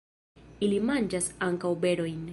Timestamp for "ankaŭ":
1.49-1.75